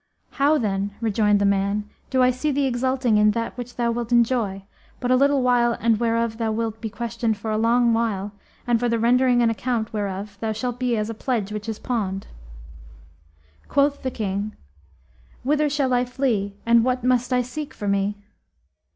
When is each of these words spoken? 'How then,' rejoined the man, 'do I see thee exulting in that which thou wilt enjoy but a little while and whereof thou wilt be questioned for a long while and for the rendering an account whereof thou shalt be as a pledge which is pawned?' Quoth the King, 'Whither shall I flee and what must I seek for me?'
'How 0.31 0.57
then,' 0.57 0.95
rejoined 0.99 1.37
the 1.39 1.45
man, 1.45 1.87
'do 2.09 2.23
I 2.23 2.31
see 2.31 2.49
thee 2.49 2.65
exulting 2.65 3.17
in 3.17 3.29
that 3.37 3.55
which 3.55 3.75
thou 3.75 3.91
wilt 3.91 4.11
enjoy 4.11 4.63
but 4.99 5.11
a 5.11 5.15
little 5.15 5.43
while 5.43 5.77
and 5.79 5.99
whereof 5.99 6.39
thou 6.39 6.51
wilt 6.51 6.81
be 6.81 6.89
questioned 6.89 7.37
for 7.37 7.51
a 7.51 7.57
long 7.59 7.93
while 7.93 8.31
and 8.65 8.79
for 8.79 8.89
the 8.89 8.97
rendering 8.97 9.43
an 9.43 9.51
account 9.51 9.93
whereof 9.93 10.39
thou 10.39 10.53
shalt 10.53 10.79
be 10.79 10.97
as 10.97 11.11
a 11.11 11.13
pledge 11.13 11.51
which 11.51 11.69
is 11.69 11.77
pawned?' 11.77 12.25
Quoth 13.69 14.01
the 14.01 14.09
King, 14.09 14.55
'Whither 15.43 15.69
shall 15.69 15.93
I 15.93 16.03
flee 16.05 16.55
and 16.65 16.83
what 16.83 17.03
must 17.03 17.31
I 17.31 17.43
seek 17.43 17.71
for 17.71 17.87
me?' 17.87 18.17